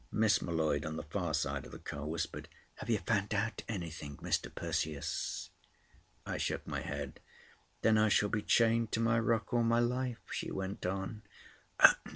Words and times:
Miss 0.11 0.41
M'Leod 0.41 0.83
on 0.83 0.95
the 0.95 1.03
far 1.03 1.31
side 1.31 1.63
of 1.63 1.71
the 1.71 1.77
car 1.77 2.07
whispered, 2.07 2.47
"Have 2.77 2.89
you 2.89 2.97
found 2.97 3.35
out 3.35 3.61
anything, 3.69 4.17
Mr. 4.17 4.49
Perseus?" 4.55 5.51
I 6.25 6.39
shook 6.39 6.65
my 6.65 6.81
head. 6.81 7.19
"Then 7.83 7.99
I 7.99 8.09
shall 8.09 8.29
be 8.29 8.41
chained 8.41 8.91
to 8.93 8.99
my 8.99 9.19
rock 9.19 9.53
all 9.53 9.61
my 9.61 9.77
life," 9.77 10.17
she 10.31 10.49
went 10.51 10.87
on. 10.87 11.21